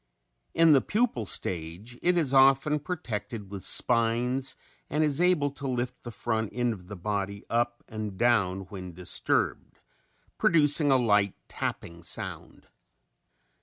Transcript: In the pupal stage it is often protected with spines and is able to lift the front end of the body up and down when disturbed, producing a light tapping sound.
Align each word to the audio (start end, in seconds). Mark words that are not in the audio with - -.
In 0.55 0.73
the 0.73 0.81
pupal 0.81 1.27
stage 1.27 1.95
it 2.01 2.17
is 2.17 2.33
often 2.33 2.79
protected 2.79 3.51
with 3.51 3.63
spines 3.63 4.55
and 4.89 5.03
is 5.03 5.21
able 5.21 5.51
to 5.51 5.67
lift 5.67 6.01
the 6.01 6.09
front 6.09 6.49
end 6.53 6.73
of 6.73 6.87
the 6.87 6.95
body 6.95 7.45
up 7.51 7.83
and 7.87 8.17
down 8.17 8.61
when 8.61 8.93
disturbed, 8.95 9.79
producing 10.39 10.89
a 10.89 10.97
light 10.97 11.35
tapping 11.47 12.01
sound. 12.01 12.65